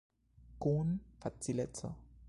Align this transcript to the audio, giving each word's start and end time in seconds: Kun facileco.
Kun 0.65 0.97
facileco. 1.23 1.93